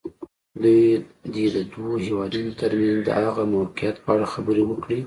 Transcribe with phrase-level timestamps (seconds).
[0.61, 0.81] دوی
[1.33, 4.97] دې د دوو هېوادونو تر منځ د هغه موقعیت په اړه خبرې وکړي.